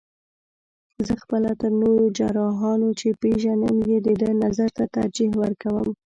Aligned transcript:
زه 1.05 1.13
خپله 1.23 1.49
تر 1.61 1.71
نورو 1.81 2.05
جراحانو، 2.17 2.89
چې 2.99 3.07
پېژنم 3.21 3.77
یې 3.89 3.97
د 4.07 4.09
ده 4.21 4.29
نظر 4.43 4.69
ته 4.77 4.83
ترجیح 4.95 5.31
ورکوم. 5.41 5.87